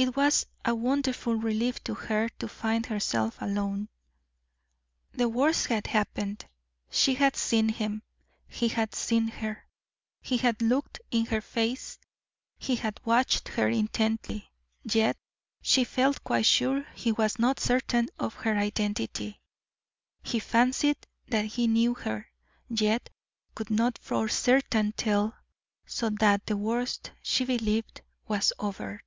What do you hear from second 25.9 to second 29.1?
that the worst, she believed, was over.